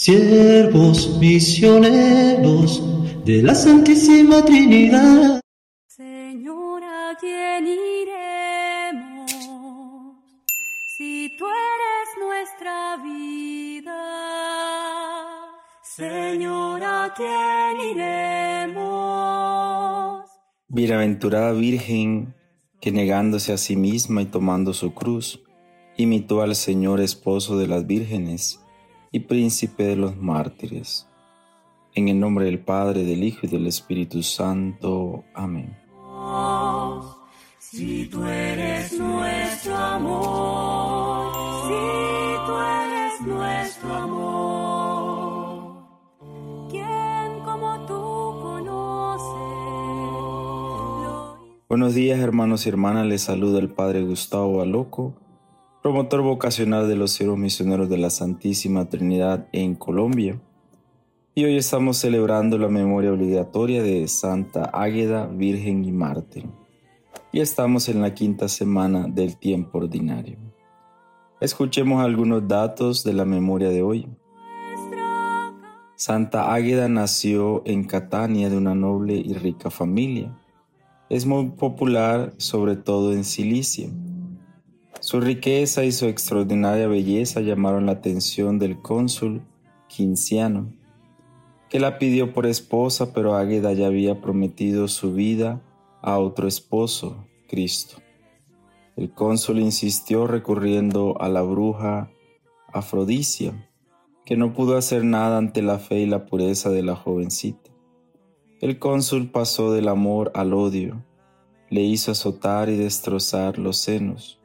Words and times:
siervos 0.00 1.18
misioneros 1.18 2.82
de 3.26 3.42
la 3.42 3.54
Santísima 3.54 4.42
Trinidad. 4.42 5.42
Señor, 5.86 6.82
¿a 6.82 7.14
quién 7.20 7.66
iremos 7.66 9.30
si 10.96 11.28
tú 11.36 11.44
eres 11.44 12.08
nuestra 12.18 12.96
vida? 13.04 13.92
Señor, 15.82 16.82
¿a 16.82 17.12
quién 17.14 17.78
iremos? 17.90 18.80
Bienaventurada 20.68 21.52
Virgen 21.52 22.34
que 22.80 22.90
negándose 22.90 23.52
a 23.52 23.58
sí 23.58 23.76
misma 23.76 24.22
y 24.22 24.26
tomando 24.26 24.72
su 24.72 24.94
cruz, 24.94 25.42
imitó 25.98 26.40
al 26.40 26.54
Señor 26.54 27.02
esposo 27.02 27.58
de 27.58 27.66
las 27.66 27.86
vírgenes 27.86 28.60
y 29.12 29.20
príncipe 29.20 29.84
de 29.84 29.96
los 29.96 30.16
mártires. 30.16 31.06
En 31.94 32.08
el 32.08 32.20
nombre 32.20 32.44
del 32.44 32.60
Padre, 32.60 33.02
del 33.02 33.24
Hijo 33.24 33.40
y 33.46 33.48
del 33.48 33.66
Espíritu 33.66 34.22
Santo. 34.22 35.24
Amén. 35.34 35.76
Si 37.58 38.06
tú 38.06 38.24
eres 38.24 38.92
nuestro 38.98 39.76
amor, 39.76 41.32
si 41.66 41.74
tú 42.46 42.52
eres 42.58 43.20
nuestro 43.26 43.94
amor, 43.94 45.84
¿quién 46.70 47.40
como 47.44 47.86
tú 47.86 48.40
conoce? 48.42 49.24
Buenos 51.68 51.94
días 51.94 52.18
hermanos 52.20 52.66
y 52.66 52.68
hermanas, 52.68 53.06
les 53.06 53.22
saluda 53.22 53.58
el 53.60 53.70
Padre 53.70 54.02
Gustavo 54.02 54.58
Baloco 54.58 55.14
promotor 55.82 56.20
vocacional 56.20 56.88
de 56.88 56.96
los 56.96 57.12
siervos 57.12 57.38
misioneros 57.38 57.88
de 57.88 57.96
la 57.96 58.10
Santísima 58.10 58.90
Trinidad 58.90 59.48
en 59.52 59.74
Colombia. 59.74 60.38
Y 61.34 61.44
hoy 61.44 61.56
estamos 61.56 61.96
celebrando 61.96 62.58
la 62.58 62.68
memoria 62.68 63.12
obligatoria 63.12 63.82
de 63.82 64.06
Santa 64.08 64.70
Águeda, 64.74 65.26
Virgen 65.26 65.84
y 65.86 65.92
Mártir. 65.92 66.44
Y 67.32 67.40
estamos 67.40 67.88
en 67.88 68.02
la 68.02 68.12
quinta 68.12 68.48
semana 68.48 69.06
del 69.08 69.38
tiempo 69.38 69.78
ordinario. 69.78 70.36
Escuchemos 71.40 72.04
algunos 72.04 72.46
datos 72.46 73.02
de 73.02 73.14
la 73.14 73.24
memoria 73.24 73.70
de 73.70 73.80
hoy. 73.80 74.06
Santa 75.94 76.52
Águeda 76.52 76.88
nació 76.88 77.62
en 77.64 77.84
Catania 77.84 78.50
de 78.50 78.58
una 78.58 78.74
noble 78.74 79.14
y 79.14 79.32
rica 79.32 79.70
familia. 79.70 80.36
Es 81.08 81.24
muy 81.24 81.50
popular 81.50 82.34
sobre 82.36 82.76
todo 82.76 83.14
en 83.14 83.24
Cilicia 83.24 83.88
su 85.00 85.18
riqueza 85.18 85.84
y 85.84 85.92
su 85.92 86.06
extraordinaria 86.06 86.86
belleza 86.86 87.40
llamaron 87.40 87.86
la 87.86 87.92
atención 87.92 88.58
del 88.58 88.82
cónsul 88.82 89.42
Quinciano, 89.88 90.74
que 91.70 91.80
la 91.80 91.98
pidió 91.98 92.34
por 92.34 92.46
esposa, 92.46 93.14
pero 93.14 93.34
Águeda 93.34 93.72
ya 93.72 93.86
había 93.86 94.20
prometido 94.20 94.88
su 94.88 95.14
vida 95.14 95.62
a 96.02 96.18
otro 96.18 96.46
esposo, 96.46 97.26
Cristo. 97.48 97.96
El 98.94 99.10
cónsul 99.14 99.60
insistió 99.60 100.26
recurriendo 100.26 101.18
a 101.20 101.30
la 101.30 101.40
bruja 101.40 102.10
Afrodicia, 102.70 103.70
que 104.26 104.36
no 104.36 104.52
pudo 104.52 104.76
hacer 104.76 105.02
nada 105.04 105.38
ante 105.38 105.62
la 105.62 105.78
fe 105.78 106.00
y 106.00 106.06
la 106.06 106.26
pureza 106.26 106.68
de 106.68 106.82
la 106.82 106.94
jovencita. 106.94 107.70
El 108.60 108.78
cónsul 108.78 109.30
pasó 109.30 109.72
del 109.72 109.88
amor 109.88 110.30
al 110.34 110.52
odio, 110.52 111.06
le 111.70 111.80
hizo 111.80 112.12
azotar 112.12 112.68
y 112.68 112.76
destrozar 112.76 113.58
los 113.58 113.78
senos 113.78 114.39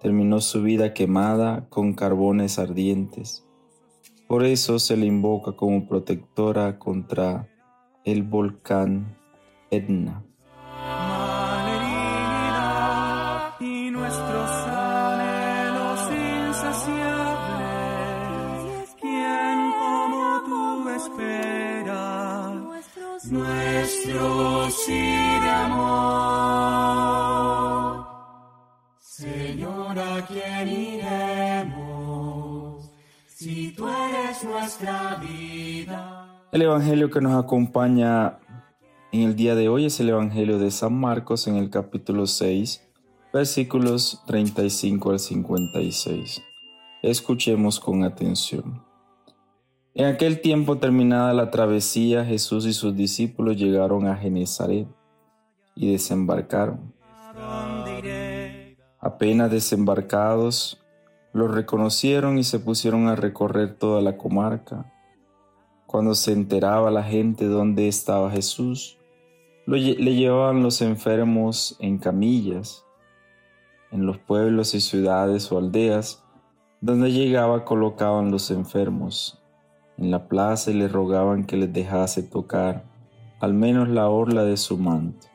terminó 0.00 0.40
su 0.40 0.62
vida 0.62 0.94
quemada 0.94 1.68
con 1.68 1.92
carbones 1.92 2.58
ardientes. 2.58 3.44
Por 4.26 4.44
eso 4.44 4.78
se 4.78 4.96
le 4.96 5.06
invoca 5.06 5.52
como 5.52 5.86
protectora 5.86 6.78
contra 6.78 7.48
el 8.04 8.22
volcán 8.22 9.16
Etna. 9.70 10.24
y 13.60 13.90
nuestros 13.90 14.50
anhelos 14.68 16.00
insaciables, 16.48 16.96
¿quién 18.98 19.72
como 19.78 20.42
tú 20.46 20.88
espera 20.88 22.54
nuestro 23.30 24.70
sí 24.70 24.92
de 24.92 25.50
amor? 25.50 27.19
Señor, 29.20 29.98
¿a 29.98 30.24
quién 30.26 30.66
iremos 31.76 32.10
si 33.26 33.70
tú 33.72 33.86
eres 33.86 34.42
nuestra 34.44 35.16
vida? 35.16 36.40
El 36.50 36.62
Evangelio 36.62 37.10
que 37.10 37.20
nos 37.20 37.34
acompaña 37.34 38.38
en 39.12 39.24
el 39.24 39.36
día 39.36 39.54
de 39.54 39.68
hoy 39.68 39.84
es 39.84 40.00
el 40.00 40.08
Evangelio 40.08 40.58
de 40.58 40.70
San 40.70 40.98
Marcos 40.98 41.46
en 41.48 41.56
el 41.56 41.68
capítulo 41.68 42.26
6, 42.26 42.82
versículos 43.30 44.22
35 44.26 45.10
al 45.10 45.18
56. 45.18 46.42
Escuchemos 47.02 47.78
con 47.78 48.04
atención. 48.04 48.82
En 49.92 50.06
aquel 50.06 50.40
tiempo 50.40 50.78
terminada 50.78 51.34
la 51.34 51.50
travesía, 51.50 52.24
Jesús 52.24 52.64
y 52.64 52.72
sus 52.72 52.96
discípulos 52.96 53.58
llegaron 53.58 54.06
a 54.06 54.16
Genezaret 54.16 54.88
y 55.74 55.92
desembarcaron. 55.92 56.94
Apenas 59.00 59.50
desembarcados, 59.50 60.82
los 61.32 61.54
reconocieron 61.54 62.38
y 62.38 62.44
se 62.44 62.58
pusieron 62.58 63.08
a 63.08 63.16
recorrer 63.16 63.76
toda 63.78 64.02
la 64.02 64.16
comarca. 64.16 64.92
Cuando 65.86 66.14
se 66.14 66.32
enteraba 66.32 66.90
la 66.90 67.02
gente 67.02 67.46
dónde 67.46 67.88
estaba 67.88 68.30
Jesús, 68.30 68.98
le 69.66 70.14
llevaban 70.14 70.62
los 70.62 70.82
enfermos 70.82 71.76
en 71.80 71.98
camillas. 71.98 72.84
En 73.90 74.06
los 74.06 74.18
pueblos 74.18 74.74
y 74.74 74.80
ciudades 74.80 75.50
o 75.50 75.58
aldeas, 75.58 76.22
donde 76.80 77.12
llegaba 77.12 77.64
colocaban 77.64 78.30
los 78.30 78.50
enfermos. 78.50 79.42
En 79.96 80.10
la 80.10 80.28
plaza 80.28 80.70
y 80.70 80.74
le 80.74 80.88
rogaban 80.88 81.44
que 81.44 81.56
les 81.56 81.72
dejase 81.72 82.22
tocar 82.22 82.84
al 83.40 83.54
menos 83.54 83.88
la 83.88 84.08
orla 84.08 84.44
de 84.44 84.58
su 84.58 84.76
manto. 84.76 85.26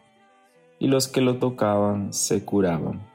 Y 0.78 0.88
los 0.88 1.08
que 1.08 1.22
lo 1.22 1.40
tocaban 1.40 2.14
se 2.14 2.46
curaban. 2.46 3.15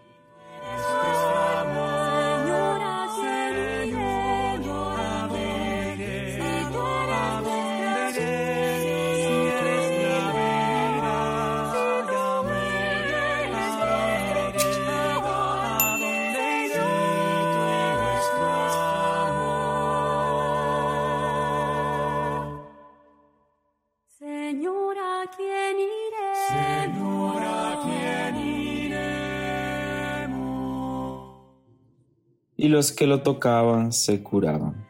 Y 32.61 32.67
los 32.67 32.91
que 32.91 33.07
lo 33.07 33.23
tocaban 33.23 33.91
se 33.91 34.21
curaban. 34.21 34.87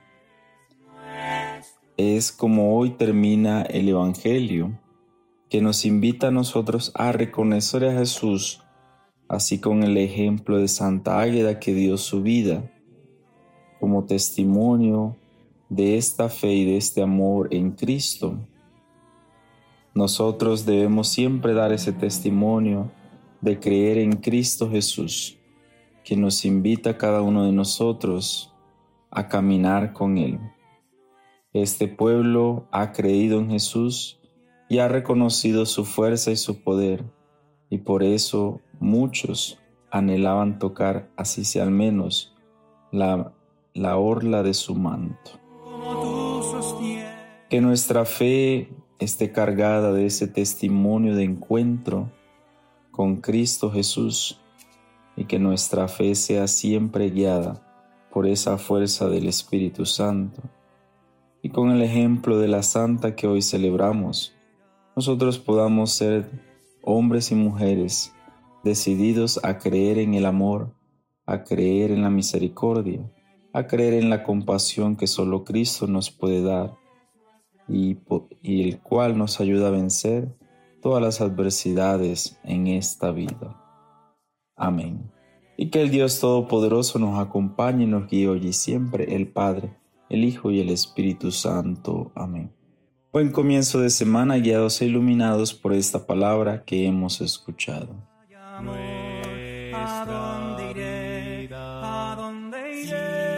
Es 1.96 2.34
como 2.34 2.76
hoy 2.76 2.90
termina 2.90 3.62
el 3.62 3.88
Evangelio, 3.88 4.78
que 5.50 5.62
nos 5.62 5.86
invita 5.86 6.28
a 6.28 6.32
nosotros 6.32 6.92
a 6.96 7.14
reconocer 7.14 7.86
a 7.86 7.94
Jesús, 7.94 8.62
así 9.30 9.60
con 9.62 9.84
el 9.84 9.96
ejemplo 9.96 10.58
de 10.58 10.68
Santa 10.68 11.22
Águeda 11.22 11.62
que 11.62 11.74
dio 11.74 11.96
su 11.96 12.22
vida 12.22 12.70
como 13.80 14.04
testimonio 14.04 15.16
de 15.70 15.96
esta 15.96 16.28
fe 16.28 16.52
y 16.52 16.66
de 16.66 16.76
este 16.76 17.02
amor 17.02 17.48
en 17.52 17.72
Cristo. 17.72 18.38
Nosotros 19.94 20.66
debemos 20.66 21.08
siempre 21.08 21.54
dar 21.54 21.72
ese 21.72 21.94
testimonio 21.94 22.92
de 23.40 23.62
creer 23.62 23.98
en 23.98 24.18
Cristo 24.18 24.70
Jesús 24.70 25.38
que 26.04 26.16
nos 26.16 26.46
invita 26.46 26.92
a 26.92 26.98
cada 26.98 27.22
uno 27.22 27.46
de 27.46 27.52
nosotros 27.52 28.54
a 29.12 29.28
caminar 29.28 29.94
con 29.94 30.18
Él. 30.18 30.40
Este 31.54 31.88
pueblo 31.88 32.68
ha 32.72 32.92
creído 32.92 33.40
en 33.40 33.50
Jesús 33.50 34.20
y 34.70 34.80
ha 34.80 34.88
reconocido 34.88 35.66
su 35.66 35.84
fuerza 35.84 36.32
y 36.32 36.38
su 36.38 36.64
poder, 36.64 37.04
y 37.70 37.80
por 37.80 38.04
eso 38.04 38.62
muchos 38.80 39.60
anhelaban 39.92 40.60
tocar, 40.60 41.10
así 41.18 41.44
sea 41.44 41.64
al 41.64 41.72
menos, 41.72 42.34
la, 42.92 43.34
la 43.74 43.98
orla 43.98 44.44
de 44.44 44.54
su 44.54 44.76
manto. 44.76 45.32
Que 47.50 47.60
nuestra 47.60 48.06
fe 48.06 48.70
esté 49.00 49.34
cargada 49.34 49.92
de 49.92 50.06
ese 50.06 50.28
testimonio 50.28 51.16
de 51.16 51.24
encuentro 51.24 52.10
con 52.92 53.18
Cristo 53.18 53.72
Jesús 53.72 54.40
y 55.16 55.26
que 55.26 55.40
nuestra 55.40 55.88
fe 55.88 56.16
sea 56.16 56.48
siempre 56.48 57.10
guiada 57.10 57.62
por 58.12 58.28
esa 58.28 58.58
fuerza 58.58 59.08
del 59.10 59.28
Espíritu 59.28 59.86
Santo. 59.86 60.42
Y 61.42 61.50
con 61.50 61.72
el 61.72 61.82
ejemplo 61.82 62.40
de 62.40 62.48
la 62.48 62.64
Santa 62.64 63.16
que 63.16 63.28
hoy 63.28 63.42
celebramos, 63.42 64.34
nosotros 64.96 65.40
podamos 65.40 65.92
ser 65.92 66.30
hombres 66.84 67.32
y 67.32 67.36
mujeres 67.36 68.14
decididos 68.64 69.40
a 69.44 69.58
creer 69.58 69.98
en 69.98 70.14
el 70.14 70.26
amor, 70.26 70.76
a 71.26 71.44
creer 71.44 71.92
en 71.92 72.04
la 72.04 72.10
misericordia, 72.10 73.10
a 73.54 73.68
creer 73.68 73.94
en 73.96 74.10
la 74.10 74.24
compasión 74.24 74.96
que 74.96 75.08
solo 75.08 75.44
Cristo 75.44 75.88
nos 75.88 76.12
puede 76.12 76.42
dar 76.42 76.76
y, 77.68 77.98
y 78.42 78.70
el 78.70 78.80
cual 78.80 79.18
nos 79.18 79.40
ayuda 79.40 79.70
a 79.70 79.72
vencer 79.72 80.36
todas 80.82 81.02
las 81.02 81.22
adversidades 81.22 82.40
en 82.44 82.68
esta 82.68 83.12
vida. 83.12 83.61
Amén. 84.62 85.12
Y 85.58 85.70
que 85.70 85.82
el 85.82 85.90
Dios 85.90 86.20
Todopoderoso 86.20 87.00
nos 87.00 87.20
acompañe 87.20 87.84
y 87.86 87.88
nos 87.88 88.08
guíe 88.08 88.28
hoy 88.28 88.48
y 88.48 88.54
siempre, 88.54 89.16
el 89.16 89.28
Padre, 89.28 89.76
el 90.10 90.24
Hijo 90.24 90.52
y 90.52 90.60
el 90.60 90.70
Espíritu 90.70 91.32
Santo. 91.32 92.12
Amén. 92.16 92.54
Buen 93.12 93.32
comienzo 93.32 93.80
de 93.82 93.90
semana 93.90 94.38
guiados 94.38 94.82
e 94.82 94.86
iluminados 94.86 95.54
por 95.54 95.74
esta 95.74 96.06
palabra 96.06 96.64
que 96.64 96.86
hemos 96.86 97.22
escuchado. 97.22 97.96
¿A 99.74 100.06
dónde 100.06 100.72
iré? 100.72 101.50
¿A 101.54 102.16
dónde 102.18 102.84
iré? 102.84 103.32